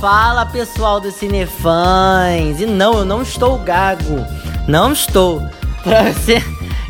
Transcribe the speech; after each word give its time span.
Fala 0.00 0.46
pessoal 0.46 0.98
do 0.98 1.10
Cinefãs. 1.10 2.62
E 2.62 2.64
não, 2.64 2.94
eu 2.94 3.04
não 3.04 3.20
estou 3.20 3.58
gago. 3.58 4.24
Não 4.66 4.90
estou. 4.90 5.42
Pra 5.84 6.04
você 6.04 6.42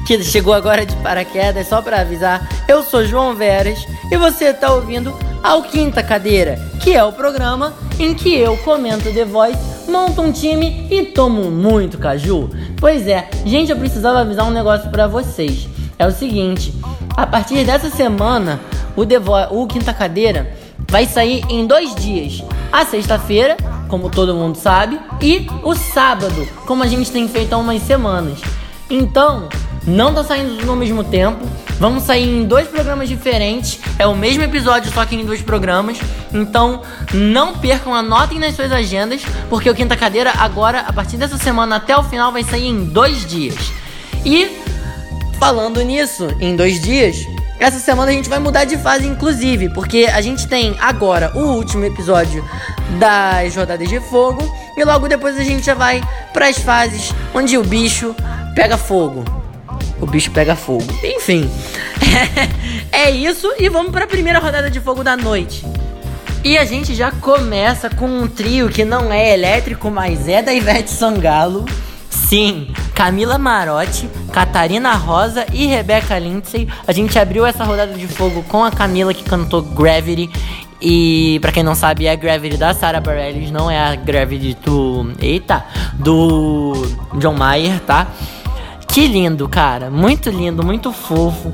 que 0.06 0.22
chegou 0.22 0.54
agora 0.54 0.86
de 0.86 0.94
paraquedas, 0.98 1.66
só 1.66 1.82
pra 1.82 2.02
avisar, 2.02 2.48
eu 2.68 2.84
sou 2.84 3.04
João 3.04 3.34
Veras 3.34 3.84
e 4.08 4.16
você 4.16 4.52
tá 4.54 4.72
ouvindo 4.72 5.18
ao 5.42 5.62
Quinta 5.62 6.00
Cadeira, 6.00 6.60
que 6.80 6.94
é 6.94 7.02
o 7.02 7.12
programa 7.12 7.74
em 7.98 8.14
que 8.14 8.32
eu 8.32 8.56
comento 8.58 9.12
The 9.12 9.24
Voice, 9.24 9.58
monto 9.90 10.22
um 10.22 10.30
time 10.30 10.86
e 10.88 11.06
tomo 11.06 11.50
muito 11.50 11.98
caju. 11.98 12.50
Pois 12.78 13.08
é, 13.08 13.28
gente, 13.44 13.72
eu 13.72 13.76
precisava 13.76 14.20
avisar 14.20 14.46
um 14.46 14.52
negócio 14.52 14.90
para 14.90 15.08
vocês. 15.08 15.68
É 15.98 16.06
o 16.06 16.12
seguinte, 16.12 16.72
a 17.16 17.26
partir 17.26 17.64
dessa 17.64 17.90
semana, 17.90 18.60
o, 18.94 19.04
The 19.04 19.18
Voice, 19.18 19.48
o 19.50 19.66
Quinta 19.66 19.92
Cadeira 19.92 20.62
vai 20.94 21.06
sair 21.06 21.44
em 21.48 21.66
dois 21.66 21.92
dias. 21.96 22.40
A 22.70 22.86
sexta-feira, 22.86 23.56
como 23.88 24.08
todo 24.08 24.32
mundo 24.32 24.56
sabe, 24.56 24.96
e 25.20 25.44
o 25.64 25.74
sábado, 25.74 26.46
como 26.68 26.84
a 26.84 26.86
gente 26.86 27.10
tem 27.10 27.26
feito 27.26 27.52
há 27.52 27.58
umas 27.58 27.82
semanas. 27.82 28.38
Então, 28.88 29.48
não 29.84 30.14
tá 30.14 30.22
saindo 30.22 30.64
no 30.64 30.76
mesmo 30.76 31.02
tempo. 31.02 31.44
Vamos 31.80 32.04
sair 32.04 32.28
em 32.28 32.44
dois 32.44 32.68
programas 32.68 33.08
diferentes. 33.08 33.80
É 33.98 34.06
o 34.06 34.14
mesmo 34.14 34.44
episódio, 34.44 34.92
só 34.92 35.04
que 35.04 35.16
em 35.16 35.24
dois 35.24 35.42
programas. 35.42 35.98
Então, 36.32 36.82
não 37.12 37.54
percam, 37.58 37.92
anotem 37.92 38.38
nas 38.38 38.54
suas 38.54 38.70
agendas, 38.70 39.20
porque 39.50 39.68
o 39.68 39.74
Quinta 39.74 39.96
Cadeira 39.96 40.32
agora, 40.38 40.82
a 40.82 40.92
partir 40.92 41.16
dessa 41.16 41.36
semana 41.36 41.74
até 41.74 41.96
o 41.96 42.04
final, 42.04 42.30
vai 42.30 42.44
sair 42.44 42.68
em 42.68 42.84
dois 42.84 43.26
dias. 43.26 43.72
E, 44.24 44.48
falando 45.40 45.82
nisso, 45.82 46.28
em 46.38 46.54
dois 46.54 46.80
dias, 46.80 47.26
essa 47.58 47.78
semana 47.78 48.10
a 48.10 48.14
gente 48.14 48.28
vai 48.28 48.38
mudar 48.38 48.64
de 48.64 48.76
fase, 48.76 49.06
inclusive, 49.06 49.68
porque 49.70 50.08
a 50.12 50.20
gente 50.20 50.46
tem 50.46 50.76
agora 50.80 51.30
o 51.34 51.54
último 51.54 51.84
episódio 51.84 52.44
das 52.98 53.54
Rodadas 53.54 53.88
de 53.88 54.00
Fogo 54.00 54.42
e 54.76 54.84
logo 54.84 55.08
depois 55.08 55.38
a 55.38 55.44
gente 55.44 55.64
já 55.64 55.74
vai 55.74 56.02
para 56.32 56.48
as 56.48 56.58
fases 56.58 57.12
onde 57.32 57.56
o 57.56 57.62
bicho 57.62 58.14
pega 58.54 58.76
fogo. 58.76 59.24
O 60.00 60.06
bicho 60.06 60.30
pega 60.32 60.56
fogo. 60.56 60.84
Enfim, 61.02 61.50
é 62.90 63.10
isso 63.10 63.52
e 63.58 63.68
vamos 63.68 63.92
para 63.92 64.04
a 64.04 64.08
primeira 64.08 64.38
rodada 64.38 64.70
de 64.70 64.80
fogo 64.80 65.04
da 65.04 65.16
noite. 65.16 65.64
E 66.42 66.58
a 66.58 66.64
gente 66.64 66.94
já 66.94 67.10
começa 67.10 67.88
com 67.88 68.06
um 68.06 68.28
trio 68.28 68.68
que 68.68 68.84
não 68.84 69.10
é 69.10 69.32
elétrico, 69.32 69.90
mas 69.90 70.28
é 70.28 70.42
da 70.42 70.52
Ivete 70.52 70.90
Sangalo. 70.90 71.64
Sim, 72.10 72.68
Camila 72.94 73.36
Marotti, 73.36 74.08
Catarina 74.32 74.94
Rosa 74.94 75.44
e 75.52 75.66
Rebecca 75.66 76.18
Lindsay. 76.18 76.68
A 76.86 76.92
gente 76.92 77.18
abriu 77.18 77.44
essa 77.44 77.64
rodada 77.64 77.92
de 77.94 78.06
fogo 78.06 78.42
com 78.44 78.64
a 78.64 78.70
Camila 78.70 79.12
que 79.12 79.24
cantou 79.24 79.60
Gravity. 79.60 80.30
E 80.80 81.38
para 81.40 81.50
quem 81.50 81.62
não 81.62 81.74
sabe, 81.74 82.06
é 82.06 82.12
a 82.12 82.14
Gravity 82.14 82.56
da 82.56 82.72
Sarah 82.72 83.00
Bareilles, 83.00 83.50
não 83.50 83.70
é 83.70 83.78
a 83.78 83.96
Gravity 83.96 84.56
do. 84.64 85.12
Eita! 85.20 85.64
Do 85.94 86.86
John 87.14 87.34
Mayer, 87.34 87.80
tá? 87.80 88.06
Que 88.86 89.08
lindo, 89.08 89.48
cara. 89.48 89.90
Muito 89.90 90.30
lindo, 90.30 90.64
muito 90.64 90.92
fofo. 90.92 91.52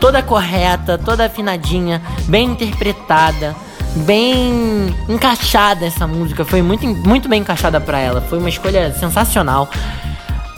Toda 0.00 0.22
correta, 0.22 0.96
toda 0.96 1.26
afinadinha, 1.26 2.00
bem 2.26 2.50
interpretada 2.50 3.54
bem 3.94 4.94
encaixada 5.06 5.84
essa 5.84 6.06
música, 6.06 6.46
foi 6.46 6.62
muito, 6.62 6.86
muito 6.86 7.28
bem 7.28 7.40
encaixada 7.40 7.78
para 7.80 7.98
ela, 7.98 8.22
foi 8.22 8.38
uma 8.38 8.48
escolha 8.48 8.90
sensacional. 8.94 9.68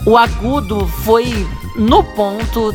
O 0.05 0.17
agudo 0.17 0.87
foi 0.87 1.47
no 1.75 2.03
ponto, 2.03 2.73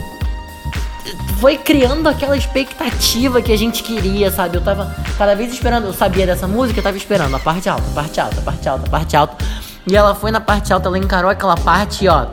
foi 1.38 1.56
criando 1.56 2.08
aquela 2.08 2.36
expectativa 2.36 3.40
que 3.40 3.52
a 3.52 3.56
gente 3.56 3.84
queria, 3.84 4.30
sabe? 4.30 4.56
Eu 4.56 4.60
tava 4.60 4.94
cada 5.16 5.36
vez 5.36 5.52
esperando, 5.52 5.86
eu 5.86 5.92
sabia 5.92 6.26
dessa 6.26 6.48
música, 6.48 6.80
eu 6.80 6.84
tava 6.84 6.96
esperando 6.96 7.34
a 7.36 7.38
parte 7.38 7.68
alta, 7.68 7.84
a 7.88 7.94
parte 7.94 8.20
alta, 8.20 8.40
a 8.40 8.42
parte 8.42 8.68
alta, 8.68 8.86
a 8.86 8.90
parte 8.90 9.16
alta. 9.16 9.44
E 9.86 9.96
ela 9.96 10.14
foi 10.14 10.30
na 10.30 10.40
parte 10.40 10.72
alta, 10.72 10.88
ela 10.88 10.98
encarou 10.98 11.30
aquela 11.30 11.56
parte, 11.56 12.08
ó, 12.08 12.26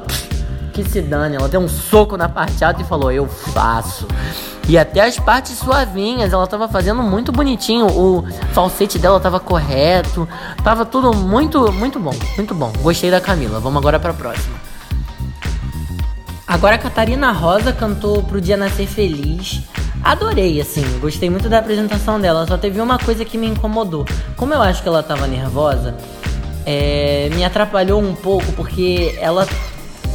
que 0.73 0.83
se 0.83 1.01
dane, 1.01 1.35
ela 1.35 1.47
deu 1.47 1.59
um 1.59 1.69
soco 1.69 2.17
na 2.17 2.27
parte 2.27 2.63
alta 2.65 2.81
e 2.81 2.85
falou: 2.85 3.11
"Eu 3.11 3.27
faço". 3.27 4.07
E 4.67 4.77
até 4.77 5.01
as 5.01 5.17
partes 5.17 5.57
suavinhas 5.59 6.33
ela 6.33 6.45
tava 6.45 6.67
fazendo 6.67 7.01
muito 7.01 7.31
bonitinho. 7.31 7.85
O 7.87 8.27
falsete 8.51 8.99
dela 8.99 9.17
tava 9.17 9.39
correto. 9.39 10.27
Tava 10.61 10.85
tudo 10.85 11.15
muito, 11.15 11.71
muito 11.71 11.97
bom. 11.97 12.13
Muito 12.35 12.53
bom. 12.53 12.73
Gostei 12.81 13.09
da 13.09 13.21
Camila. 13.21 13.61
Vamos 13.61 13.77
agora 13.77 13.97
pra 13.97 14.13
próxima. 14.13 14.57
Agora 16.47 16.77
Catarina 16.77 17.33
Rosa 17.33 17.73
cantou 17.73 18.23
Pro 18.23 18.39
Dia 18.39 18.55
Nascer 18.55 18.87
Feliz. 18.87 19.61
Adorei, 20.01 20.61
assim, 20.61 20.81
gostei 20.99 21.29
muito 21.29 21.49
da 21.49 21.59
apresentação 21.59 22.21
dela. 22.21 22.47
Só 22.47 22.57
teve 22.57 22.79
uma 22.79 22.97
coisa 22.97 23.25
que 23.25 23.37
me 23.37 23.47
incomodou. 23.47 24.05
Como 24.37 24.53
eu 24.53 24.61
acho 24.61 24.81
que 24.81 24.87
ela 24.87 25.03
tava 25.03 25.27
nervosa, 25.27 25.97
é, 26.65 27.29
me 27.35 27.43
atrapalhou 27.43 28.01
um 28.01 28.15
pouco 28.15 28.49
porque 28.53 29.17
ela 29.19 29.45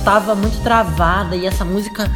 tava 0.06 0.34
muito 0.34 0.62
travada 0.62 1.37
e 1.37 1.47
essa 1.47 1.66
música 1.66 2.10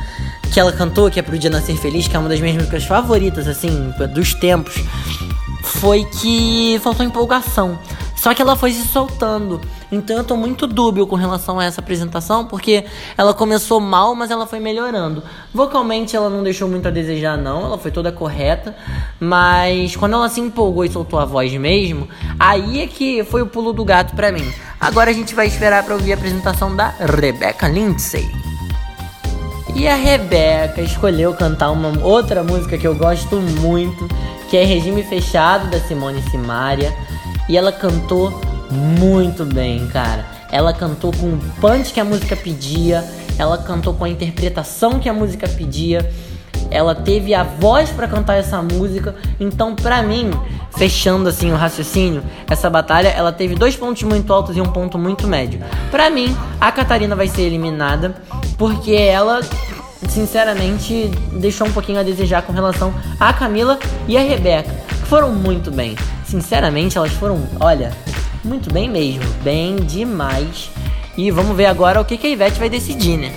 que 0.50 0.58
ela 0.58 0.72
cantou, 0.72 1.10
que 1.10 1.20
é 1.20 1.22
Pro 1.22 1.38
Dia 1.38 1.50
Nascer 1.50 1.76
Feliz, 1.76 2.08
que 2.08 2.16
é 2.16 2.18
uma 2.18 2.30
das 2.30 2.40
minhas 2.40 2.56
músicas 2.56 2.84
favoritas, 2.84 3.46
assim, 3.46 3.92
dos 4.14 4.32
tempos, 4.32 4.82
foi 5.62 6.04
que 6.04 6.80
faltou 6.82 7.04
empolgação. 7.04 7.78
Só 8.26 8.34
que 8.34 8.42
ela 8.42 8.56
foi 8.56 8.72
se 8.72 8.84
soltando. 8.88 9.60
Então 9.92 10.16
eu 10.16 10.24
tô 10.24 10.36
muito 10.36 10.66
dúbio 10.66 11.06
com 11.06 11.14
relação 11.14 11.60
a 11.60 11.64
essa 11.64 11.80
apresentação, 11.80 12.44
porque 12.44 12.84
ela 13.16 13.32
começou 13.32 13.78
mal, 13.78 14.16
mas 14.16 14.32
ela 14.32 14.48
foi 14.48 14.58
melhorando. 14.58 15.22
Vocalmente 15.54 16.16
ela 16.16 16.28
não 16.28 16.42
deixou 16.42 16.68
muito 16.68 16.88
a 16.88 16.90
desejar, 16.90 17.38
não, 17.38 17.64
ela 17.64 17.78
foi 17.78 17.92
toda 17.92 18.10
correta. 18.10 18.74
Mas 19.20 19.94
quando 19.94 20.14
ela 20.14 20.28
se 20.28 20.40
empolgou 20.40 20.84
e 20.84 20.90
soltou 20.90 21.20
a 21.20 21.24
voz 21.24 21.52
mesmo, 21.52 22.08
aí 22.36 22.80
é 22.80 22.88
que 22.88 23.22
foi 23.22 23.42
o 23.42 23.46
pulo 23.46 23.72
do 23.72 23.84
gato 23.84 24.16
pra 24.16 24.32
mim. 24.32 24.52
Agora 24.80 25.12
a 25.12 25.14
gente 25.14 25.32
vai 25.32 25.46
esperar 25.46 25.84
pra 25.84 25.94
ouvir 25.94 26.10
a 26.10 26.16
apresentação 26.16 26.74
da 26.74 26.88
Rebecca 26.98 27.68
Lindsay. 27.68 28.28
E 29.76 29.86
a 29.86 29.94
Rebeca 29.94 30.82
escolheu 30.82 31.32
cantar 31.34 31.70
uma 31.70 31.96
outra 32.02 32.42
música 32.42 32.76
que 32.76 32.88
eu 32.88 32.96
gosto 32.96 33.36
muito, 33.36 34.08
que 34.50 34.56
é 34.56 34.64
Regime 34.64 35.04
Fechado 35.04 35.70
da 35.70 35.78
Simone 35.78 36.20
Simaria. 36.22 36.92
E 37.48 37.56
ela 37.56 37.72
cantou 37.72 38.40
muito 38.70 39.44
bem, 39.44 39.86
cara. 39.88 40.24
Ela 40.50 40.72
cantou 40.72 41.12
com 41.12 41.34
o 41.34 41.38
punch 41.60 41.92
que 41.92 42.00
a 42.00 42.04
música 42.04 42.36
pedia, 42.36 43.04
ela 43.38 43.58
cantou 43.58 43.94
com 43.94 44.04
a 44.04 44.08
interpretação 44.08 44.98
que 44.98 45.08
a 45.08 45.12
música 45.12 45.48
pedia. 45.48 46.08
Ela 46.70 46.94
teve 46.94 47.32
a 47.32 47.44
voz 47.44 47.90
para 47.90 48.08
cantar 48.08 48.34
essa 48.34 48.60
música. 48.60 49.14
Então, 49.38 49.74
pra 49.76 50.02
mim, 50.02 50.30
fechando 50.76 51.28
assim 51.28 51.52
o 51.52 51.56
raciocínio, 51.56 52.22
essa 52.48 52.68
batalha 52.68 53.08
ela 53.08 53.32
teve 53.32 53.54
dois 53.54 53.76
pontos 53.76 54.02
muito 54.02 54.32
altos 54.32 54.56
e 54.56 54.60
um 54.60 54.66
ponto 54.72 54.98
muito 54.98 55.28
médio. 55.28 55.60
Pra 55.90 56.10
mim, 56.10 56.36
a 56.60 56.72
Catarina 56.72 57.14
vai 57.14 57.28
ser 57.28 57.42
eliminada 57.42 58.16
porque 58.58 58.92
ela 58.92 59.40
sinceramente 60.08 61.10
deixou 61.32 61.66
um 61.66 61.72
pouquinho 61.72 61.98
a 61.98 62.02
desejar 62.02 62.42
com 62.42 62.52
relação 62.52 62.92
a 63.18 63.32
Camila 63.32 63.78
e 64.06 64.16
a 64.16 64.20
Rebeca, 64.20 64.70
foram 65.06 65.32
muito 65.32 65.70
bem. 65.70 65.96
Sinceramente, 66.24 66.98
elas 66.98 67.12
foram, 67.12 67.46
olha, 67.60 67.92
muito 68.44 68.72
bem 68.72 68.88
mesmo, 68.88 69.24
bem 69.42 69.76
demais. 69.76 70.70
E 71.16 71.30
vamos 71.30 71.56
ver 71.56 71.66
agora 71.66 72.00
o 72.00 72.04
que, 72.04 72.18
que 72.18 72.26
a 72.26 72.30
Ivete 72.30 72.58
vai 72.58 72.68
decidir, 72.68 73.16
né? 73.16 73.32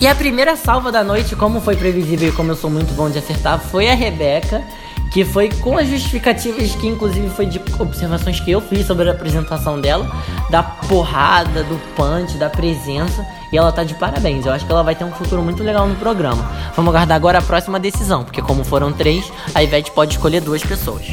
E 0.00 0.06
a 0.06 0.14
primeira 0.14 0.56
salva 0.56 0.90
da 0.90 1.04
noite, 1.04 1.36
como 1.36 1.60
foi 1.60 1.76
previsível 1.76 2.28
e 2.28 2.32
como 2.32 2.50
eu 2.50 2.56
sou 2.56 2.68
muito 2.68 2.92
bom 2.94 3.08
de 3.08 3.18
acertar, 3.18 3.58
foi 3.58 3.88
a 3.88 3.94
Rebeca 3.94 4.62
que 5.12 5.24
foi 5.24 5.50
com 5.50 5.76
as 5.76 5.88
justificativas 5.88 6.74
que 6.74 6.86
inclusive 6.86 7.28
foi 7.28 7.44
de 7.46 7.60
observações 7.78 8.40
que 8.40 8.50
eu 8.50 8.60
fiz 8.60 8.86
sobre 8.86 9.08
a 9.08 9.12
apresentação 9.12 9.80
dela, 9.80 10.10
da 10.50 10.62
porrada, 10.62 11.62
do 11.64 11.78
punch, 11.94 12.38
da 12.38 12.48
presença, 12.48 13.24
e 13.52 13.58
ela 13.58 13.70
tá 13.70 13.84
de 13.84 13.94
parabéns. 13.94 14.46
Eu 14.46 14.52
acho 14.52 14.64
que 14.64 14.72
ela 14.72 14.82
vai 14.82 14.94
ter 14.94 15.04
um 15.04 15.12
futuro 15.12 15.42
muito 15.42 15.62
legal 15.62 15.86
no 15.86 15.94
programa. 15.96 16.50
Vamos 16.74 16.94
aguardar 16.94 17.16
agora 17.16 17.38
a 17.38 17.42
próxima 17.42 17.78
decisão, 17.78 18.24
porque 18.24 18.40
como 18.40 18.64
foram 18.64 18.92
três, 18.92 19.30
a 19.54 19.62
Ivete 19.62 19.90
pode 19.90 20.14
escolher 20.14 20.40
duas 20.40 20.62
pessoas. 20.62 21.06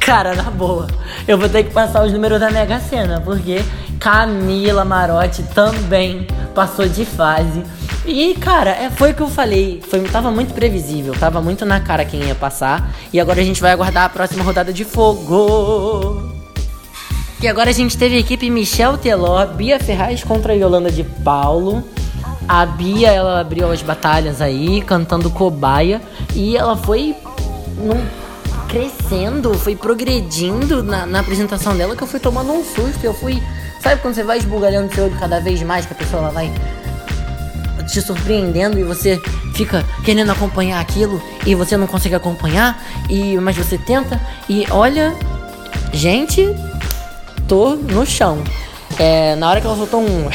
Cara, 0.00 0.34
na 0.34 0.50
boa, 0.50 0.86
eu 1.26 1.36
vou 1.38 1.48
ter 1.48 1.64
que 1.64 1.70
passar 1.70 2.04
os 2.04 2.12
números 2.12 2.38
da 2.38 2.50
Mega 2.50 2.78
Sena, 2.80 3.20
porque 3.20 3.60
Camila 3.98 4.84
Marotti 4.84 5.42
também 5.54 6.26
passou 6.54 6.88
de 6.88 7.04
fase. 7.04 7.64
E, 8.06 8.34
cara, 8.34 8.70
é, 8.70 8.88
foi 8.88 9.10
o 9.10 9.14
que 9.14 9.20
eu 9.20 9.28
falei. 9.28 9.82
Foi, 9.90 10.00
tava 10.02 10.30
muito 10.30 10.54
previsível, 10.54 11.12
tava 11.14 11.40
muito 11.40 11.66
na 11.66 11.80
cara 11.80 12.04
quem 12.04 12.22
ia 12.22 12.36
passar. 12.36 12.94
E 13.12 13.18
agora 13.18 13.40
a 13.40 13.44
gente 13.44 13.60
vai 13.60 13.72
aguardar 13.72 14.04
a 14.04 14.08
próxima 14.08 14.44
rodada 14.44 14.72
de 14.72 14.84
fogo. 14.84 16.32
E 17.42 17.48
agora 17.48 17.70
a 17.70 17.72
gente 17.72 17.98
teve 17.98 18.16
a 18.16 18.18
equipe 18.20 18.48
Michel 18.48 18.96
Teló, 18.96 19.44
Bia 19.46 19.80
Ferraz 19.80 20.22
contra 20.22 20.52
a 20.52 20.56
Yolanda 20.56 20.90
de 20.90 21.02
Paulo. 21.02 21.82
A 22.48 22.64
Bia, 22.64 23.10
ela 23.10 23.40
abriu 23.40 23.70
as 23.72 23.82
batalhas 23.82 24.40
aí, 24.40 24.82
cantando 24.82 25.28
cobaia. 25.28 26.00
E 26.32 26.56
ela 26.56 26.76
foi 26.76 27.14
num, 27.76 28.06
crescendo, 28.68 29.52
foi 29.54 29.74
progredindo 29.74 30.82
na, 30.82 31.04
na, 31.06 31.20
apresentação 31.20 31.76
dela, 31.76 31.96
que 31.96 32.02
eu 32.02 32.06
fui 32.06 32.20
tomando 32.20 32.52
um 32.52 32.64
susto. 32.64 33.02
Eu 33.02 33.12
fui. 33.12 33.42
Sabe 33.82 34.00
quando 34.00 34.14
você 34.14 34.22
vai 34.22 34.38
esbugalhando 34.38 34.94
seu 34.94 35.04
olho 35.04 35.16
cada 35.18 35.40
vez 35.40 35.60
mais, 35.62 35.86
que 35.86 35.92
a 35.92 35.96
pessoa 35.96 36.22
ela 36.22 36.30
vai 36.30 36.52
te 37.86 38.00
surpreendendo 38.00 38.78
e 38.78 38.82
você 38.82 39.20
fica 39.54 39.84
querendo 40.04 40.30
acompanhar 40.30 40.80
aquilo 40.80 41.22
e 41.46 41.54
você 41.54 41.76
não 41.76 41.86
consegue 41.86 42.14
acompanhar, 42.14 42.82
e 43.08 43.36
mas 43.38 43.56
você 43.56 43.78
tenta 43.78 44.20
e 44.48 44.66
olha, 44.70 45.14
gente, 45.92 46.46
tô 47.48 47.76
no 47.76 48.04
chão. 48.04 48.42
É, 48.98 49.34
na 49.36 49.50
hora 49.50 49.60
que 49.60 49.66
ela 49.66 49.76
soltou 49.76 50.00
um 50.00 50.28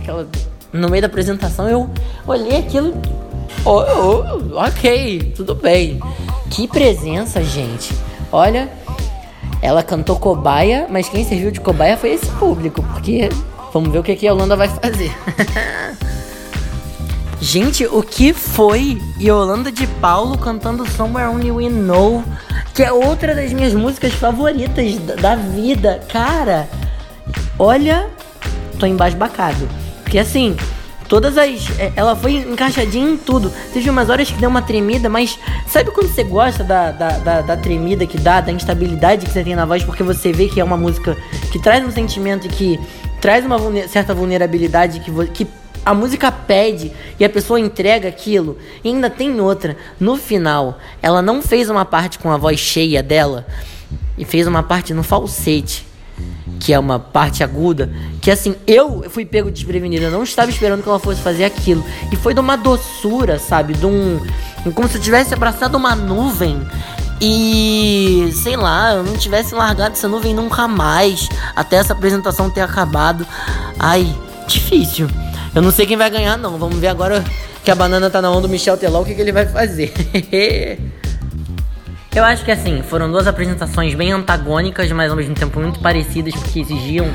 aquela, 0.00 0.28
no 0.72 0.88
meio 0.88 1.02
da 1.02 1.06
apresentação, 1.06 1.68
eu 1.68 1.90
olhei 2.26 2.58
aquilo. 2.58 2.94
Oh, 3.64 3.80
oh, 3.80 4.58
ok, 4.58 5.32
tudo 5.36 5.54
bem. 5.54 5.98
Que 6.50 6.68
presença, 6.68 7.42
gente. 7.42 7.94
Olha, 8.30 8.68
ela 9.62 9.82
cantou 9.82 10.16
cobaia, 10.16 10.86
mas 10.90 11.08
quem 11.08 11.24
serviu 11.24 11.50
de 11.50 11.60
cobaia 11.60 11.96
foi 11.96 12.10
esse 12.10 12.26
público, 12.32 12.82
porque 12.82 13.30
vamos 13.72 13.90
ver 13.90 13.98
o 13.98 14.02
que, 14.02 14.14
que 14.14 14.28
a 14.28 14.34
Holanda 14.34 14.56
vai 14.56 14.68
fazer. 14.68 15.10
Gente, 17.44 17.84
o 17.84 18.02
que 18.02 18.32
foi 18.32 18.98
Yolanda 19.20 19.70
de 19.70 19.86
Paulo 19.86 20.38
cantando 20.38 20.88
Somewhere 20.88 21.28
Only 21.28 21.50
We 21.50 21.68
Know, 21.68 22.24
que 22.72 22.82
é 22.82 22.90
outra 22.90 23.34
das 23.34 23.52
minhas 23.52 23.74
músicas 23.74 24.14
favoritas 24.14 24.96
da 25.20 25.36
vida, 25.36 26.00
cara. 26.10 26.66
Olha, 27.58 28.08
tô 28.78 28.86
embasbacado. 28.86 29.68
Porque 30.02 30.18
assim, 30.18 30.56
todas 31.06 31.36
as. 31.36 31.68
É, 31.78 31.92
ela 31.94 32.16
foi 32.16 32.36
encaixadinha 32.36 33.10
em 33.10 33.18
tudo. 33.18 33.52
Teve 33.74 33.90
umas 33.90 34.08
horas 34.08 34.30
que 34.30 34.40
deu 34.40 34.48
uma 34.48 34.62
tremida, 34.62 35.10
mas 35.10 35.38
sabe 35.66 35.90
quando 35.90 36.08
você 36.08 36.24
gosta 36.24 36.64
da, 36.64 36.92
da, 36.92 37.18
da, 37.18 37.40
da, 37.42 37.56
tremida 37.58 38.06
que 38.06 38.16
dá, 38.16 38.40
da 38.40 38.52
instabilidade 38.52 39.26
que 39.26 39.32
você 39.32 39.44
tem 39.44 39.54
na 39.54 39.66
voz, 39.66 39.84
porque 39.84 40.02
você 40.02 40.32
vê 40.32 40.48
que 40.48 40.62
é 40.62 40.64
uma 40.64 40.78
música 40.78 41.14
que 41.52 41.58
traz 41.58 41.84
um 41.84 41.90
sentimento 41.90 42.46
e 42.46 42.48
que 42.48 42.80
traz 43.20 43.44
uma 43.44 43.58
certa 43.86 44.14
vulnerabilidade 44.14 45.00
que, 45.00 45.12
que 45.26 45.46
a 45.84 45.94
música 45.94 46.32
pede 46.32 46.92
e 47.18 47.24
a 47.24 47.28
pessoa 47.28 47.60
entrega 47.60 48.08
aquilo. 48.08 48.58
E 48.82 48.88
ainda 48.88 49.10
tem 49.10 49.40
outra. 49.40 49.76
No 50.00 50.16
final, 50.16 50.78
ela 51.02 51.20
não 51.20 51.42
fez 51.42 51.68
uma 51.68 51.84
parte 51.84 52.18
com 52.18 52.30
a 52.30 52.36
voz 52.36 52.58
cheia 52.58 53.02
dela 53.02 53.46
e 54.16 54.24
fez 54.24 54.46
uma 54.46 54.62
parte 54.62 54.94
no 54.94 55.02
falsete, 55.02 55.86
que 56.60 56.72
é 56.72 56.78
uma 56.78 56.98
parte 56.98 57.42
aguda, 57.42 57.92
que 58.20 58.30
assim, 58.30 58.54
eu 58.66 59.04
fui 59.10 59.24
pego 59.24 59.50
desprevenido, 59.50 60.04
eu 60.04 60.10
não 60.10 60.22
estava 60.22 60.50
esperando 60.50 60.82
que 60.82 60.88
ela 60.88 60.98
fosse 60.98 61.20
fazer 61.20 61.44
aquilo. 61.44 61.84
E 62.10 62.16
foi 62.16 62.32
de 62.32 62.40
uma 62.40 62.56
doçura, 62.56 63.38
sabe? 63.38 63.74
De 63.74 63.86
um 63.86 64.20
como 64.74 64.88
se 64.88 64.96
eu 64.96 65.02
tivesse 65.02 65.34
abraçado 65.34 65.76
uma 65.76 65.94
nuvem 65.94 66.58
e 67.20 68.30
sei 68.42 68.56
lá, 68.56 68.94
eu 68.94 69.02
não 69.02 69.16
tivesse 69.16 69.54
largado 69.54 69.92
essa 69.92 70.08
nuvem 70.08 70.34
nunca 70.34 70.66
mais 70.66 71.28
até 71.54 71.76
essa 71.76 71.92
apresentação 71.92 72.48
ter 72.48 72.62
acabado. 72.62 73.26
Ai, 73.78 74.06
difícil. 74.46 75.08
Eu 75.54 75.62
não 75.62 75.70
sei 75.70 75.86
quem 75.86 75.96
vai 75.96 76.10
ganhar, 76.10 76.36
não. 76.36 76.58
Vamos 76.58 76.78
ver 76.78 76.88
agora 76.88 77.22
que 77.64 77.70
a 77.70 77.74
banana 77.74 78.10
tá 78.10 78.20
na 78.20 78.28
mão 78.28 78.42
do 78.42 78.48
Michel 78.48 78.76
Teló, 78.76 79.02
o 79.02 79.04
que, 79.04 79.14
que 79.14 79.20
ele 79.20 79.32
vai 79.32 79.46
fazer. 79.46 79.92
Eu 82.14 82.22
acho 82.22 82.44
que 82.44 82.50
assim, 82.50 82.82
foram 82.82 83.10
duas 83.10 83.26
apresentações 83.26 83.92
bem 83.94 84.12
antagônicas, 84.12 84.90
mas 84.92 85.10
ao 85.10 85.16
mesmo 85.16 85.34
tempo 85.34 85.58
muito 85.58 85.80
parecidas, 85.80 86.32
porque 86.34 86.60
exigiam 86.60 87.08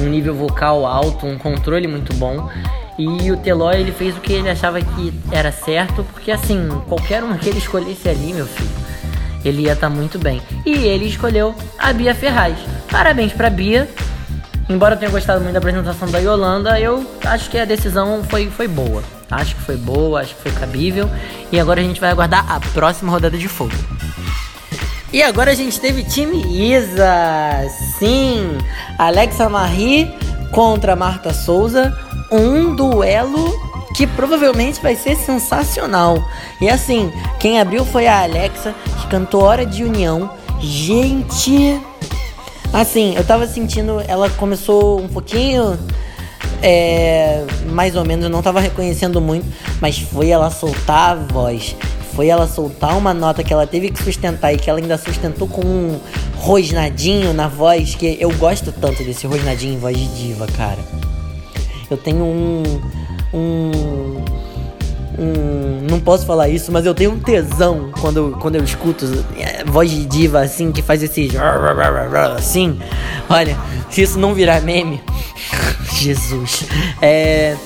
um 0.00 0.04
nível 0.04 0.34
vocal 0.34 0.86
alto, 0.86 1.26
um 1.26 1.36
controle 1.36 1.86
muito 1.86 2.14
bom. 2.14 2.50
E 2.98 3.30
o 3.30 3.36
Teló 3.36 3.70
ele 3.72 3.92
fez 3.92 4.16
o 4.16 4.20
que 4.20 4.32
ele 4.32 4.48
achava 4.48 4.80
que 4.80 5.12
era 5.30 5.52
certo, 5.52 6.04
porque 6.04 6.30
assim, 6.30 6.68
qualquer 6.88 7.22
um 7.22 7.36
que 7.36 7.50
ele 7.50 7.58
escolhesse 7.58 8.08
ali, 8.08 8.32
meu 8.32 8.46
filho, 8.46 8.70
ele 9.44 9.62
ia 9.62 9.74
estar 9.74 9.90
tá 9.90 9.94
muito 9.94 10.18
bem. 10.18 10.40
E 10.64 10.72
ele 10.72 11.06
escolheu 11.06 11.54
a 11.78 11.92
Bia 11.92 12.14
Ferraz. 12.14 12.56
Parabéns 12.90 13.32
pra 13.34 13.50
Bia, 13.50 13.86
Embora 14.68 14.94
eu 14.94 14.98
tenha 14.98 15.10
gostado 15.10 15.40
muito 15.40 15.52
da 15.52 15.58
apresentação 15.58 16.10
da 16.10 16.18
Yolanda, 16.18 16.80
eu 16.80 17.06
acho 17.24 17.48
que 17.48 17.58
a 17.58 17.64
decisão 17.64 18.24
foi, 18.24 18.50
foi 18.50 18.66
boa. 18.66 19.02
Acho 19.30 19.54
que 19.54 19.62
foi 19.62 19.76
boa, 19.76 20.20
acho 20.20 20.34
que 20.34 20.42
foi 20.42 20.52
cabível. 20.52 21.08
E 21.52 21.58
agora 21.58 21.80
a 21.80 21.84
gente 21.84 22.00
vai 22.00 22.10
aguardar 22.10 22.44
a 22.50 22.58
próxima 22.58 23.12
rodada 23.12 23.38
de 23.38 23.48
fogo. 23.48 23.72
E 25.12 25.22
agora 25.22 25.52
a 25.52 25.54
gente 25.54 25.80
teve 25.80 26.02
time 26.02 26.72
Isa. 26.72 27.64
Sim, 27.98 28.58
Alexa 28.98 29.48
Marie 29.48 30.12
contra 30.50 30.96
Marta 30.96 31.32
Souza. 31.32 31.96
Um 32.30 32.74
duelo 32.74 33.54
que 33.96 34.06
provavelmente 34.06 34.80
vai 34.82 34.96
ser 34.96 35.16
sensacional. 35.16 36.22
E 36.60 36.68
assim, 36.68 37.12
quem 37.38 37.60
abriu 37.60 37.84
foi 37.84 38.06
a 38.06 38.24
Alexa, 38.24 38.74
que 39.00 39.06
cantou 39.06 39.42
Hora 39.42 39.64
de 39.64 39.84
União. 39.84 40.30
Gente, 40.60 41.80
Assim, 42.72 43.14
eu 43.16 43.24
tava 43.24 43.46
sentindo, 43.46 44.00
ela 44.06 44.28
começou 44.30 45.00
um 45.00 45.08
pouquinho. 45.08 45.78
É, 46.62 47.44
mais 47.70 47.96
ou 47.96 48.04
menos, 48.04 48.24
eu 48.24 48.30
não 48.30 48.42
tava 48.42 48.60
reconhecendo 48.60 49.20
muito, 49.20 49.46
mas 49.80 49.98
foi 49.98 50.30
ela 50.30 50.50
soltar 50.50 51.10
a 51.10 51.14
voz, 51.14 51.76
foi 52.14 52.28
ela 52.28 52.48
soltar 52.48 52.96
uma 52.96 53.12
nota 53.12 53.44
que 53.44 53.52
ela 53.52 53.66
teve 53.66 53.90
que 53.90 54.02
sustentar 54.02 54.52
e 54.54 54.56
que 54.56 54.70
ela 54.70 54.78
ainda 54.78 54.96
sustentou 54.96 55.46
com 55.46 55.60
um 55.60 56.00
rosnadinho 56.36 57.34
na 57.34 57.46
voz, 57.46 57.94
que 57.94 58.16
eu 58.18 58.30
gosto 58.36 58.72
tanto 58.72 59.04
desse 59.04 59.26
rosnadinho 59.26 59.74
em 59.74 59.78
voz 59.78 59.96
de 59.96 60.06
diva, 60.08 60.46
cara. 60.46 60.78
Eu 61.90 61.96
tenho 61.96 62.24
um. 62.24 62.62
um 63.32 64.24
um. 65.18 65.86
Não 65.88 66.00
posso 66.00 66.26
falar 66.26 66.48
isso, 66.48 66.70
mas 66.70 66.84
eu 66.84 66.94
tenho 66.94 67.12
um 67.12 67.18
tesão 67.18 67.90
quando, 68.00 68.36
quando 68.40 68.56
eu 68.56 68.64
escuto 68.64 69.06
é, 69.38 69.64
voz 69.64 69.90
de 69.90 70.04
diva 70.04 70.40
assim, 70.40 70.72
que 70.72 70.82
faz 70.82 71.02
esse. 71.02 71.30
Assim. 72.36 72.78
Olha, 73.28 73.56
se 73.90 74.02
isso 74.02 74.18
não 74.18 74.34
virar 74.34 74.60
meme. 74.60 75.02
Jesus. 75.92 76.64
É. 77.00 77.56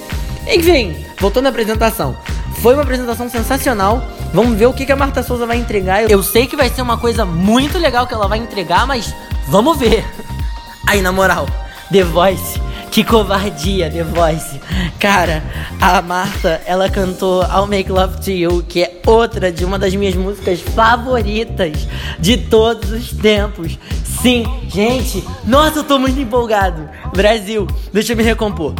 Enfim, 0.46 0.96
voltando 1.18 1.46
à 1.46 1.48
apresentação. 1.50 2.16
Foi 2.62 2.74
uma 2.74 2.82
apresentação 2.82 3.28
sensacional. 3.28 4.02
Vamos 4.32 4.58
ver 4.58 4.66
o 4.66 4.72
que, 4.72 4.86
que 4.86 4.92
a 4.92 4.96
Marta 4.96 5.22
Souza 5.22 5.46
vai 5.46 5.56
entregar. 5.56 6.10
Eu 6.10 6.22
sei 6.22 6.46
que 6.46 6.56
vai 6.56 6.68
ser 6.68 6.82
uma 6.82 6.98
coisa 6.98 7.24
muito 7.24 7.78
legal 7.78 8.06
que 8.06 8.14
ela 8.14 8.28
vai 8.28 8.38
entregar, 8.38 8.86
mas 8.86 9.14
vamos 9.48 9.78
ver. 9.78 10.04
Aí, 10.86 11.02
na 11.02 11.12
moral, 11.12 11.46
The 11.90 12.04
Voice 12.04 12.60
que 12.90 13.04
covardia, 13.04 13.90
The 13.90 14.02
Voice. 14.02 14.60
Cara, 14.98 15.42
a 15.80 16.02
Marta, 16.02 16.60
ela 16.66 16.88
cantou 16.88 17.42
I'll 17.42 17.66
Make 17.66 17.90
Love 17.90 18.20
to 18.20 18.30
You, 18.30 18.64
que 18.68 18.82
é 18.82 19.00
outra 19.06 19.52
de 19.52 19.64
uma 19.64 19.78
das 19.78 19.94
minhas 19.94 20.14
músicas 20.14 20.60
favoritas 20.60 21.86
de 22.18 22.36
todos 22.36 22.90
os 22.90 23.12
tempos. 23.12 23.78
Sim, 24.20 24.44
gente, 24.68 25.24
nossa, 25.44 25.78
eu 25.78 25.84
tô 25.84 25.98
muito 25.98 26.18
empolgado. 26.18 26.88
Brasil, 27.14 27.66
deixa 27.92 28.12
eu 28.12 28.16
me 28.16 28.22
recompor. 28.22 28.74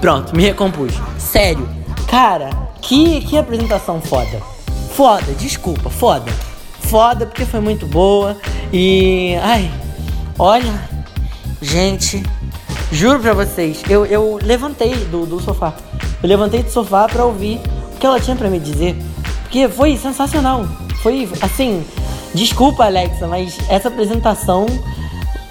Pronto, 0.00 0.36
me 0.36 0.44
recompus. 0.44 0.92
Sério, 1.18 1.68
cara, 2.08 2.50
que, 2.80 3.20
que 3.22 3.36
apresentação 3.36 4.00
foda. 4.00 4.40
Foda, 4.94 5.32
desculpa, 5.38 5.88
foda. 5.88 6.30
Foda 6.80 7.26
porque 7.26 7.44
foi 7.44 7.60
muito 7.60 7.86
boa. 7.86 8.36
E. 8.72 9.36
Ai, 9.42 9.70
olha, 10.38 10.72
gente, 11.60 12.22
Juro 12.92 13.20
pra 13.20 13.32
vocês, 13.32 13.82
eu, 13.88 14.04
eu 14.04 14.38
levantei 14.42 14.94
do, 15.06 15.24
do 15.24 15.40
sofá. 15.40 15.72
Eu 16.22 16.28
levantei 16.28 16.62
do 16.62 16.70
sofá 16.70 17.06
pra 17.06 17.24
ouvir 17.24 17.60
o 17.94 17.98
que 17.98 18.04
ela 18.04 18.18
tinha 18.18 18.34
pra 18.34 18.50
me 18.50 18.58
dizer. 18.58 18.96
Porque 19.42 19.68
foi 19.68 19.96
sensacional. 19.96 20.66
Foi 21.02 21.28
assim. 21.40 21.84
Desculpa, 22.34 22.84
Alexa, 22.84 23.26
mas 23.26 23.56
essa 23.68 23.88
apresentação 23.88 24.66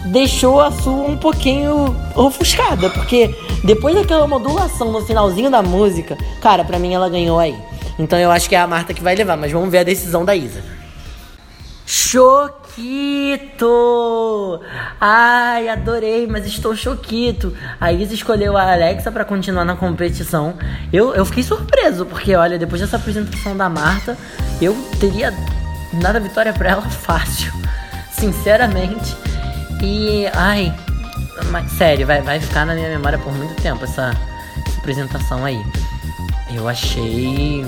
deixou 0.05 0.60
a 0.62 0.72
sua 0.72 1.10
um 1.10 1.17
pouquinho 1.17 1.96
ofuscada. 2.13 2.89
Porque 2.89 3.34
depois 3.63 3.96
daquela 3.96 4.27
modulação 4.27 4.91
no 4.91 5.01
finalzinho 5.01 5.50
da 5.50 5.62
música, 5.62 6.17
cara, 6.41 6.65
pra 6.65 6.77
mim 6.77 6.93
ela 6.93 7.10
ganhou 7.10 7.39
aí. 7.39 7.58
Então 7.98 8.19
eu 8.19 8.31
acho 8.31 8.50
que 8.50 8.55
é 8.55 8.60
a 8.60 8.67
Marta 8.67 8.93
que 8.93 9.01
vai 9.01 9.15
levar, 9.15 9.38
mas 9.38 9.51
vamos 9.51 9.69
ver 9.69 9.79
a 9.79 9.84
decisão 9.84 10.25
da 10.25 10.36
Isa. 10.36 10.63
Choquito! 12.79 14.62
Ai, 15.01 15.67
adorei, 15.67 16.25
mas 16.25 16.45
estou 16.45 16.74
choquito. 16.74 17.53
A 17.79 17.91
Isa 17.91 18.13
escolheu 18.13 18.55
a 18.55 18.71
Alexa 18.71 19.12
para 19.12 19.25
continuar 19.25 19.65
na 19.65 19.75
competição. 19.75 20.57
Eu, 20.91 21.13
eu 21.13 21.25
fiquei 21.25 21.43
surpreso, 21.43 22.05
porque 22.05 22.33
olha, 22.36 22.57
depois 22.57 22.81
dessa 22.81 22.95
apresentação 22.95 23.55
da 23.57 23.69
Marta, 23.69 24.17
eu 24.62 24.74
teria 24.98 25.33
dado 26.01 26.15
a 26.15 26.19
vitória 26.19 26.53
para 26.53 26.69
ela 26.69 26.81
fácil. 26.89 27.51
Sinceramente. 28.12 29.13
E, 29.83 30.25
ai, 30.33 30.74
mas, 31.51 31.69
sério, 31.74 32.07
vai, 32.07 32.21
vai 32.21 32.39
ficar 32.39 32.65
na 32.65 32.75
minha 32.75 32.88
memória 32.88 33.19
por 33.19 33.33
muito 33.33 33.62
tempo 33.62 33.83
essa, 33.83 34.12
essa 34.65 34.79
apresentação 34.79 35.43
aí. 35.43 35.62
Eu 36.53 36.67
achei. 36.67 37.65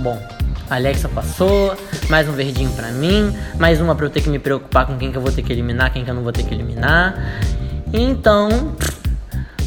Bom, 0.00 0.20
Alexa 0.68 1.08
passou, 1.08 1.74
mais 2.08 2.28
um 2.28 2.32
verdinho 2.32 2.70
pra 2.70 2.88
mim, 2.88 3.32
mais 3.58 3.80
uma 3.80 3.94
pra 3.94 4.06
eu 4.06 4.10
ter 4.10 4.20
que 4.20 4.28
me 4.28 4.38
preocupar 4.38 4.86
com 4.86 4.96
quem 4.96 5.12
que 5.12 5.18
eu 5.18 5.22
vou 5.22 5.30
ter 5.30 5.42
que 5.42 5.52
eliminar, 5.52 5.92
quem 5.92 6.04
que 6.04 6.10
eu 6.10 6.14
não 6.14 6.22
vou 6.22 6.32
ter 6.32 6.42
que 6.42 6.52
eliminar. 6.52 7.14
Então, 7.92 8.74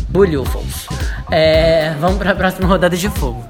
bulhufos. 0.10 0.88
É, 1.32 1.94
vamos 2.00 2.18
pra 2.18 2.36
próxima 2.36 2.68
rodada 2.68 2.98
de 2.98 3.10
fogo. 3.10 3.44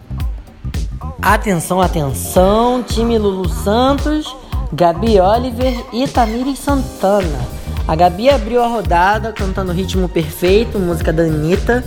Atenção, 1.22 1.82
atenção, 1.82 2.84
time 2.84 3.18
Lulu 3.18 3.50
Santos, 3.50 4.34
Gabi 4.72 5.20
Oliver 5.20 5.86
e 5.92 6.08
Tamires 6.08 6.60
Santana. 6.60 7.40
A 7.88 7.96
Gabi 7.96 8.30
abriu 8.30 8.64
a 8.64 8.68
rodada 8.68 9.34
cantando 9.34 9.72
ritmo 9.72 10.08
perfeito, 10.08 10.78
música 10.78 11.12
da 11.12 11.24
Anitta. 11.24 11.84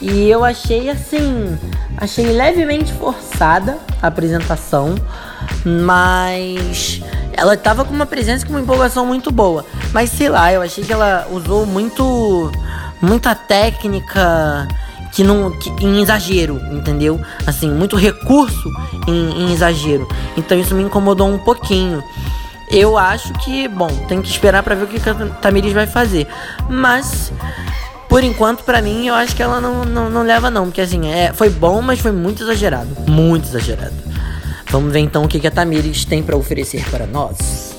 E 0.00 0.28
eu 0.28 0.44
achei 0.44 0.90
assim, 0.90 1.56
Achei 1.98 2.26
levemente 2.26 2.92
forçada 2.92 3.78
a 4.02 4.08
apresentação, 4.08 4.94
mas 5.64 7.00
ela 7.32 7.56
tava 7.56 7.86
com 7.86 7.94
uma 7.94 8.04
presença 8.04 8.44
com 8.44 8.52
uma 8.52 8.60
empolgação 8.60 9.06
muito 9.06 9.30
boa. 9.30 9.64
Mas 9.94 10.10
sei 10.10 10.28
lá, 10.28 10.52
eu 10.52 10.60
achei 10.60 10.84
que 10.84 10.92
ela 10.92 11.26
usou 11.30 11.64
muito 11.64 12.52
muita 13.00 13.34
técnica 13.34 14.68
que 15.10 15.24
não 15.24 15.50
que, 15.58 15.70
em 15.82 16.02
exagero, 16.02 16.60
entendeu? 16.70 17.18
Assim, 17.46 17.70
muito 17.70 17.96
recurso 17.96 18.70
em, 19.08 19.44
em 19.44 19.52
exagero. 19.54 20.06
Então 20.36 20.58
isso 20.58 20.74
me 20.74 20.82
incomodou 20.82 21.28
um 21.28 21.38
pouquinho. 21.38 22.04
Eu 22.70 22.98
acho 22.98 23.32
que, 23.34 23.68
bom, 23.68 23.88
tem 24.06 24.20
que 24.20 24.28
esperar 24.28 24.62
para 24.62 24.74
ver 24.74 24.84
o 24.84 24.86
que 24.86 25.08
a 25.08 25.14
Tamiris 25.40 25.72
vai 25.72 25.86
fazer. 25.86 26.26
Mas 26.68 27.32
por 28.16 28.24
enquanto, 28.24 28.64
para 28.64 28.80
mim, 28.80 29.08
eu 29.08 29.14
acho 29.14 29.36
que 29.36 29.42
ela 29.42 29.60
não, 29.60 29.84
não, 29.84 30.08
não 30.08 30.22
leva 30.22 30.50
não, 30.50 30.64
porque 30.64 30.80
assim, 30.80 31.06
é, 31.12 31.34
foi 31.34 31.50
bom, 31.50 31.82
mas 31.82 32.00
foi 32.00 32.12
muito 32.12 32.42
exagerado, 32.42 32.88
muito 33.06 33.46
exagerado. 33.46 33.92
Vamos 34.70 34.90
ver 34.90 35.00
então 35.00 35.24
o 35.24 35.28
que, 35.28 35.38
que 35.38 35.46
a 35.46 35.50
Tamires 35.50 36.06
tem 36.06 36.22
para 36.22 36.34
oferecer 36.34 36.82
para 36.88 37.06
nós. 37.06 37.76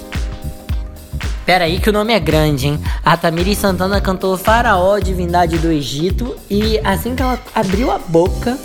Pera 1.43 1.65
aí 1.65 1.79
que 1.79 1.89
o 1.89 1.91
nome 1.91 2.13
é 2.13 2.19
grande, 2.19 2.67
hein? 2.67 2.79
A 3.03 3.17
Tamires 3.17 3.57
Santana 3.57 3.99
cantou 3.99 4.37
Faraó, 4.37 4.99
Divindade 4.99 5.57
do 5.57 5.71
Egito, 5.71 6.35
e 6.47 6.79
assim 6.83 7.15
que 7.15 7.23
ela 7.23 7.39
abriu 7.55 7.89
a 7.89 7.97
boca, 7.97 8.55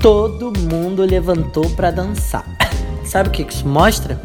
todo 0.00 0.58
mundo 0.58 1.04
levantou 1.04 1.68
para 1.68 1.90
dançar. 1.90 2.46
Sabe 3.04 3.28
o 3.28 3.30
que 3.30 3.42
isso 3.42 3.68
mostra? 3.68 4.18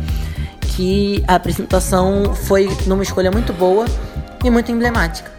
Que 0.62 1.26
a 1.28 1.36
apresentação 1.36 2.34
foi 2.34 2.70
numa 2.88 3.04
escolha 3.04 3.30
muito 3.32 3.52
boa 3.52 3.84
e 4.46 4.50
muito 4.50 4.72
emblemática. 4.72 5.30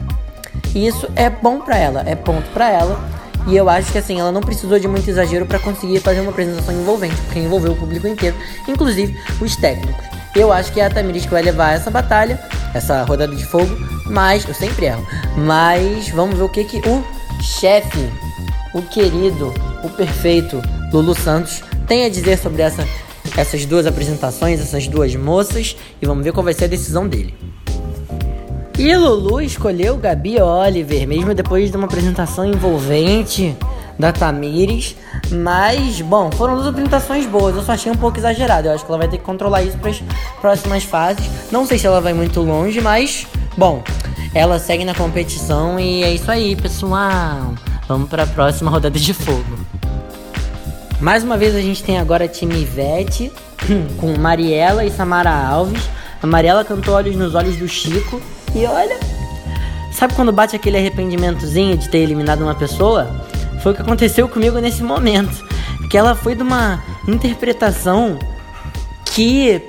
E 0.74 0.86
isso 0.86 1.08
é 1.16 1.28
bom 1.28 1.60
para 1.60 1.76
ela, 1.76 2.02
é 2.06 2.14
ponto 2.14 2.48
para 2.50 2.70
ela. 2.70 3.00
E 3.46 3.56
eu 3.56 3.68
acho 3.68 3.90
que 3.90 3.98
assim, 3.98 4.20
ela 4.20 4.30
não 4.30 4.40
precisou 4.40 4.78
de 4.78 4.86
muito 4.86 5.08
exagero 5.08 5.46
para 5.46 5.58
conseguir 5.58 6.00
fazer 6.00 6.20
uma 6.20 6.30
apresentação 6.30 6.74
envolvente, 6.74 7.16
porque 7.22 7.38
envolveu 7.38 7.72
o 7.72 7.76
público 7.76 8.06
inteiro, 8.06 8.36
inclusive 8.68 9.16
os 9.40 9.56
técnicos. 9.56 10.04
Eu 10.34 10.52
acho 10.52 10.72
que 10.72 10.80
é 10.80 10.86
a 10.86 10.90
Tamiris 10.90 11.24
que 11.24 11.30
vai 11.30 11.42
levar 11.42 11.72
essa 11.72 11.90
batalha, 11.90 12.38
essa 12.72 13.02
rodada 13.02 13.34
de 13.34 13.44
fogo, 13.44 13.76
mas 14.06 14.46
eu 14.46 14.54
sempre 14.54 14.86
erro. 14.86 15.04
Mas 15.36 16.08
vamos 16.10 16.36
ver 16.36 16.44
o 16.44 16.48
que 16.48 16.64
que 16.64 16.78
o 16.88 17.02
chefe, 17.42 18.08
o 18.72 18.82
querido, 18.82 19.52
o 19.82 19.88
perfeito 19.88 20.62
Lulu 20.92 21.14
Santos 21.14 21.62
tem 21.86 22.04
a 22.04 22.08
dizer 22.08 22.38
sobre 22.38 22.62
essa, 22.62 22.86
essas 23.36 23.64
duas 23.66 23.86
apresentações, 23.86 24.60
essas 24.60 24.86
duas 24.86 25.16
moças, 25.16 25.76
e 26.00 26.06
vamos 26.06 26.22
ver 26.22 26.32
qual 26.32 26.44
vai 26.44 26.54
ser 26.54 26.66
a 26.66 26.68
decisão 26.68 27.08
dele. 27.08 27.34
E 28.80 28.96
Lulu 28.96 29.42
escolheu 29.42 29.98
Gabi 29.98 30.40
Oliver, 30.40 31.06
mesmo 31.06 31.34
depois 31.34 31.70
de 31.70 31.76
uma 31.76 31.84
apresentação 31.84 32.46
envolvente 32.46 33.54
da 33.98 34.10
Tamires. 34.10 34.96
Mas, 35.30 36.00
bom, 36.00 36.30
foram 36.32 36.54
duas 36.54 36.68
apresentações 36.68 37.26
boas. 37.26 37.54
Eu 37.54 37.62
só 37.62 37.72
achei 37.72 37.92
um 37.92 37.94
pouco 37.94 38.16
exagerado. 38.16 38.68
Eu 38.68 38.72
acho 38.72 38.82
que 38.82 38.90
ela 38.90 38.96
vai 38.96 39.06
ter 39.06 39.18
que 39.18 39.22
controlar 39.22 39.62
isso 39.62 39.76
para 39.76 39.90
as 39.90 40.02
próximas 40.40 40.82
fases. 40.82 41.22
Não 41.52 41.66
sei 41.66 41.78
se 41.78 41.86
ela 41.86 42.00
vai 42.00 42.14
muito 42.14 42.40
longe, 42.40 42.80
mas, 42.80 43.26
bom, 43.54 43.82
ela 44.34 44.58
segue 44.58 44.82
na 44.86 44.94
competição 44.94 45.78
e 45.78 46.02
é 46.02 46.14
isso 46.14 46.30
aí, 46.30 46.56
pessoal. 46.56 47.52
Vamos 47.86 48.08
para 48.08 48.22
a 48.22 48.26
próxima 48.26 48.70
rodada 48.70 48.98
de 48.98 49.12
fogo. 49.12 49.58
Mais 51.02 51.22
uma 51.22 51.36
vez 51.36 51.54
a 51.54 51.60
gente 51.60 51.82
tem 51.82 51.98
agora 51.98 52.24
a 52.24 52.28
time 52.28 52.62
Ivete 52.62 53.30
com 54.00 54.16
Mariela 54.16 54.86
e 54.86 54.90
Samara 54.90 55.30
Alves. 55.30 55.82
A 56.22 56.26
Mariela 56.26 56.64
cantou 56.64 56.94
Olhos 56.94 57.14
nos 57.14 57.34
Olhos 57.34 57.56
do 57.56 57.68
Chico 57.68 58.18
e 58.54 58.64
olha, 58.66 58.98
sabe 59.92 60.14
quando 60.14 60.32
bate 60.32 60.56
aquele 60.56 60.76
arrependimentozinho 60.76 61.76
de 61.76 61.88
ter 61.88 61.98
eliminado 61.98 62.42
uma 62.42 62.54
pessoa? 62.54 63.08
Foi 63.62 63.72
o 63.72 63.74
que 63.74 63.82
aconteceu 63.82 64.28
comigo 64.28 64.58
nesse 64.58 64.82
momento. 64.82 65.44
Que 65.90 65.96
ela 65.96 66.14
foi 66.14 66.34
de 66.34 66.42
uma 66.42 66.82
interpretação 67.06 68.18
que 69.04 69.60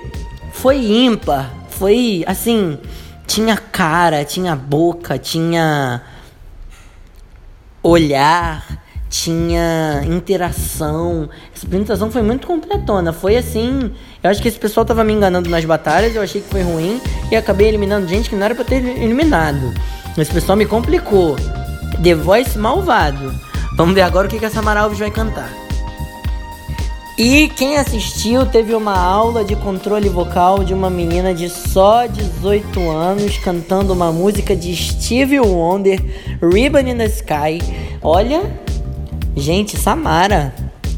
foi 0.51 0.77
ímpar, 0.77 1.51
foi 1.69 2.23
assim, 2.27 2.77
tinha 3.25 3.57
cara, 3.57 4.23
tinha 4.23 4.55
boca, 4.55 5.17
tinha 5.17 6.01
olhar, 7.81 8.80
tinha 9.11 10.01
interação. 10.07 11.29
Essa 11.53 11.67
apresentação 11.67 12.09
foi 12.09 12.23
muito 12.23 12.47
completona. 12.47 13.11
Foi 13.11 13.35
assim. 13.35 13.91
Eu 14.23 14.31
acho 14.31 14.41
que 14.41 14.47
esse 14.47 14.57
pessoal 14.57 14.85
tava 14.85 15.03
me 15.03 15.13
enganando 15.13 15.49
nas 15.49 15.65
batalhas, 15.65 16.15
eu 16.15 16.21
achei 16.21 16.41
que 16.41 16.47
foi 16.47 16.61
ruim 16.61 16.99
e 17.29 17.35
acabei 17.35 17.67
eliminando 17.67 18.07
gente 18.07 18.29
que 18.29 18.35
não 18.35 18.45
era 18.45 18.55
pra 18.55 18.63
ter 18.63 18.83
eliminado. 18.83 19.73
Esse 20.17 20.31
pessoal 20.31 20.57
me 20.57 20.65
complicou. 20.65 21.35
The 22.01 22.15
Voice 22.15 22.57
malvado. 22.57 23.33
Vamos 23.75 23.93
ver 23.93 24.01
agora 24.01 24.27
o 24.27 24.29
que, 24.29 24.39
que 24.39 24.45
a 24.45 24.49
Samara 24.49 24.81
Alves 24.81 24.99
vai 24.99 25.11
cantar. 25.11 25.51
E 27.17 27.49
quem 27.49 27.77
assistiu 27.77 28.45
teve 28.45 28.73
uma 28.73 28.97
aula 28.97 29.43
de 29.43 29.55
controle 29.55 30.09
vocal 30.09 30.63
de 30.63 30.73
uma 30.73 30.89
menina 30.89 31.33
de 31.33 31.49
só 31.49 32.07
18 32.07 32.89
anos 32.89 33.37
cantando 33.37 33.93
uma 33.93 34.11
música 34.11 34.55
de 34.55 34.75
Stevie 34.75 35.39
Wonder, 35.39 35.99
Ribbon 36.41 36.89
in 36.89 36.97
the 36.97 37.05
Sky. 37.05 37.59
Olha, 38.01 38.41
Gente, 39.35 39.77
Samara, 39.77 40.53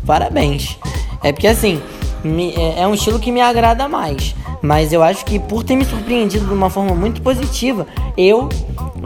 parabéns. 0.06 0.78
É 1.24 1.32
porque 1.32 1.48
assim, 1.48 1.82
me, 2.24 2.54
é, 2.54 2.82
é 2.82 2.88
um 2.88 2.94
estilo 2.94 3.20
que 3.20 3.32
me 3.32 3.42
agrada 3.42 3.88
mais. 3.88 4.36
Mas 4.62 4.94
eu 4.94 5.04
acho 5.04 5.26
que 5.26 5.40
por 5.40 5.64
ter 5.64 5.76
me 5.76 5.84
surpreendido 5.84 6.46
de 6.46 6.54
uma 6.54 6.70
forma 6.70 6.96
muito 6.96 7.22
positiva, 7.22 7.86
eu 8.18 8.48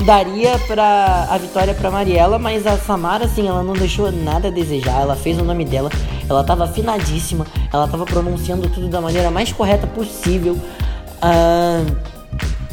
daria 0.06 0.58
para 0.60 1.28
a 1.30 1.38
vitória 1.38 1.74
para 1.74 1.90
Mariela, 1.90 2.38
mas 2.38 2.68
a 2.68 2.78
Samara 2.78 3.26
assim, 3.26 3.48
ela 3.48 3.64
não 3.64 3.74
deixou 3.74 4.12
nada 4.12 4.50
a 4.50 4.52
desejar. 4.52 5.02
Ela 5.02 5.16
fez 5.16 5.40
o 5.40 5.44
nome 5.44 5.66
dela, 5.66 5.90
ela 6.30 6.44
tava 6.44 6.66
afinadíssima, 6.66 7.46
ela 7.74 7.88
tava 7.88 8.06
pronunciando 8.06 8.70
tudo 8.70 8.88
da 8.88 9.02
maneira 9.02 9.32
mais 9.32 9.52
correta 9.52 9.88
possível. 9.88 10.54
Uh, 11.18 12.17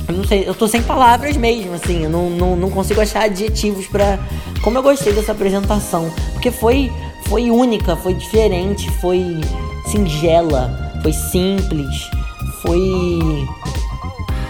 eu 0.09 0.15
não 0.15 0.25
sei, 0.25 0.47
eu 0.47 0.55
tô 0.55 0.69
sem 0.69 0.83
palavras 0.83 1.37
mesmo, 1.37 1.75
assim, 1.75 2.05
eu 2.05 2.11
não, 2.11 2.31
não, 2.31 2.57
não 2.57 2.71
consigo 2.71 3.01
achar 3.01 3.25
adjetivos 3.25 3.87
para 3.87 4.19
como 4.63 4.79
eu 4.79 4.83
gostei 4.83 5.13
dessa 5.13 5.33
apresentação, 5.33 6.11
porque 6.33 6.51
foi 6.51 6.91
foi 7.27 7.51
única, 7.51 7.97
foi 7.97 8.15
diferente, 8.15 8.91
foi 9.01 9.41
singela, 9.87 10.93
foi 11.03 11.13
simples, 11.13 12.11
foi 12.63 13.47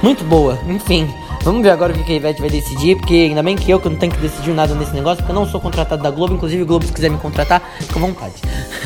muito 0.03 0.25
boa, 0.25 0.59
enfim. 0.69 1.09
Vamos 1.43 1.63
ver 1.63 1.71
agora 1.71 1.93
o 1.93 2.05
que 2.05 2.13
a 2.13 2.17
Ivete 2.17 2.41
vai 2.41 2.49
decidir, 2.49 2.97
porque 2.97 3.15
ainda 3.15 3.43
bem 3.43 3.55
que 3.55 3.71
eu 3.71 3.79
que 3.79 3.89
não 3.89 3.97
tenho 3.97 4.13
que 4.13 4.19
decidir 4.19 4.53
nada 4.53 4.75
nesse 4.75 4.95
negócio, 4.95 5.19
porque 5.19 5.31
eu 5.31 5.35
não 5.35 5.47
sou 5.47 5.61
contratado 5.61 6.03
da 6.03 6.11
Globo, 6.11 6.35
inclusive 6.35 6.65
Globo 6.65 6.87
se 6.87 6.93
quiser 6.93 7.11
me 7.11 7.19
contratar, 7.19 7.61
fica 7.81 7.99
à 7.99 8.03
vontade. 8.03 8.35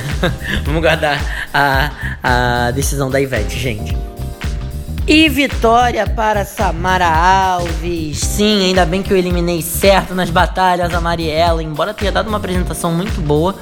Vamos 0.67 0.83
guardar 0.83 1.49
a, 1.55 1.91
a 2.23 2.71
decisão 2.73 3.09
da 3.11 3.21
Ivete, 3.21 3.57
gente. 3.57 3.97
E 5.11 5.27
vitória 5.31 6.07
para 6.07 6.45
Samara 6.45 7.09
Alves. 7.09 8.19
Sim, 8.19 8.67
ainda 8.67 8.85
bem 8.85 9.03
que 9.03 9.11
eu 9.11 9.17
eliminei 9.17 9.63
certo 9.63 10.15
nas 10.15 10.29
batalhas 10.29 10.93
a 10.93 11.01
Mariela, 11.01 11.63
embora 11.63 11.95
tenha 11.95 12.13
dado 12.13 12.29
uma 12.29 12.37
apresentação 12.37 12.93
muito 12.93 13.19
boa. 13.23 13.55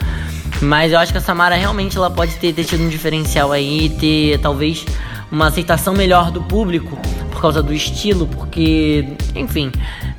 Mas 0.61 0.91
eu 0.91 0.99
acho 0.99 1.12
que 1.12 1.19
a 1.19 1.21
Samara 1.21 1.55
realmente 1.55 1.97
ela 1.97 2.11
pode 2.11 2.35
ter, 2.35 2.53
ter 2.53 2.65
tido 2.65 2.83
um 2.83 2.88
diferencial 2.88 3.53
aí, 3.53 3.88
ter 3.91 4.41
talvez 4.41 4.85
uma 5.31 5.47
aceitação 5.47 5.95
melhor 5.95 6.33
do 6.33 6.43
público 6.43 6.99
por 7.31 7.41
causa 7.41 7.62
do 7.62 7.73
estilo, 7.73 8.26
porque, 8.26 9.07
enfim, 9.33 9.71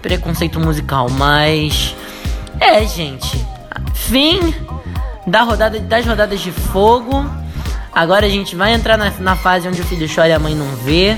preconceito 0.02 0.62
musical. 0.62 1.10
Mas 1.10 1.94
é, 2.58 2.86
gente, 2.86 3.46
fim 3.94 4.56
da 5.28 5.42
rodada 5.42 5.78
das 5.78 6.06
rodadas 6.06 6.40
de 6.40 6.54
fogo. 6.54 7.30
Agora 7.98 8.28
a 8.28 8.30
gente 8.30 8.56
vai 8.56 8.76
entrar 8.76 8.96
na, 8.96 9.12
na 9.20 9.36
fase 9.36 9.68
onde 9.68 9.82
o 9.82 9.84
filho 9.84 10.08
chora 10.08 10.28
e 10.28 10.32
a 10.32 10.38
mãe 10.38 10.54
não 10.54 10.68
vê. 10.76 11.18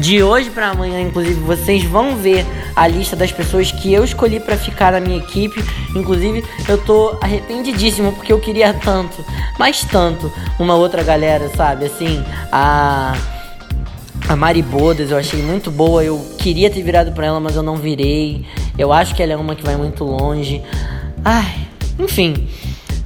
De 0.00 0.20
hoje 0.20 0.50
para 0.50 0.70
amanhã, 0.70 1.00
inclusive, 1.00 1.38
vocês 1.40 1.84
vão 1.84 2.16
ver 2.16 2.44
a 2.74 2.88
lista 2.88 3.14
das 3.14 3.30
pessoas 3.30 3.70
que 3.70 3.92
eu 3.92 4.02
escolhi 4.02 4.40
para 4.40 4.56
ficar 4.56 4.90
na 4.90 4.98
minha 4.98 5.18
equipe. 5.18 5.64
Inclusive, 5.94 6.44
eu 6.68 6.76
tô 6.78 7.16
arrependidíssimo 7.20 8.12
porque 8.14 8.32
eu 8.32 8.40
queria 8.40 8.74
tanto, 8.74 9.24
mas 9.60 9.84
tanto, 9.84 10.32
uma 10.58 10.74
outra 10.74 11.04
galera, 11.04 11.48
sabe? 11.56 11.86
Assim, 11.86 12.24
a 12.50 13.16
a 14.28 14.34
Mari 14.34 14.62
Bodas, 14.62 15.12
eu 15.12 15.16
achei 15.16 15.40
muito 15.40 15.70
boa. 15.70 16.02
Eu 16.02 16.18
queria 16.36 16.68
ter 16.68 16.82
virado 16.82 17.12
para 17.12 17.26
ela, 17.26 17.38
mas 17.38 17.54
eu 17.54 17.62
não 17.62 17.76
virei. 17.76 18.44
Eu 18.76 18.92
acho 18.92 19.14
que 19.14 19.22
ela 19.22 19.34
é 19.34 19.36
uma 19.36 19.54
que 19.54 19.62
vai 19.62 19.76
muito 19.76 20.02
longe. 20.02 20.60
Ai, 21.24 21.68
enfim. 21.96 22.48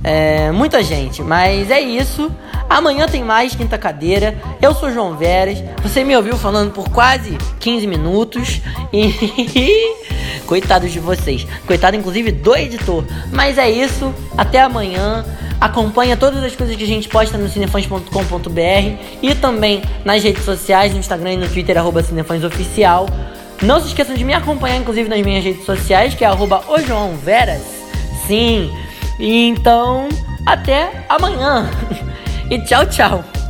É, 0.02 0.50
muita 0.50 0.82
gente, 0.82 1.22
mas 1.22 1.70
é 1.70 1.80
isso. 1.80 2.32
Amanhã 2.72 3.06
tem 3.06 3.22
mais 3.22 3.54
Quinta 3.54 3.76
Cadeira. 3.76 4.34
Eu 4.62 4.74
sou 4.74 4.90
João 4.90 5.14
Veras. 5.14 5.62
Você 5.82 6.02
me 6.02 6.16
ouviu 6.16 6.38
falando 6.38 6.72
por 6.72 6.88
quase 6.88 7.36
15 7.60 7.86
minutos. 7.86 8.62
E. 8.90 9.94
Coitados 10.48 10.90
de 10.90 10.98
vocês. 10.98 11.46
Coitado, 11.66 11.98
inclusive, 11.98 12.32
do 12.32 12.56
editor. 12.56 13.04
Mas 13.30 13.58
é 13.58 13.70
isso. 13.70 14.14
Até 14.38 14.62
amanhã. 14.62 15.22
Acompanha 15.60 16.16
todas 16.16 16.42
as 16.42 16.56
coisas 16.56 16.74
que 16.74 16.82
a 16.82 16.86
gente 16.86 17.10
posta 17.10 17.36
no 17.36 17.46
cinefãs.com.br 17.46 19.04
e 19.20 19.34
também 19.34 19.82
nas 20.02 20.22
redes 20.22 20.42
sociais, 20.42 20.94
no 20.94 20.98
Instagram 20.98 21.34
e 21.34 21.36
no 21.36 21.48
Twitter, 21.48 21.76
arroba 21.76 22.02
cinefãsoficial. 22.02 23.06
Não 23.60 23.80
se 23.80 23.88
esqueçam 23.88 24.14
de 24.14 24.24
me 24.24 24.32
acompanhar, 24.32 24.78
inclusive, 24.78 25.10
nas 25.10 25.20
minhas 25.20 25.44
redes 25.44 25.66
sociais, 25.66 26.14
que 26.14 26.24
é 26.24 26.26
arroba 26.26 26.64
Sim, 28.26 28.72
então, 29.20 30.08
Até 30.46 31.04
amanhã. 31.10 31.70
E 32.50 32.58
tchau, 32.58 32.84
tchau. 32.86 33.41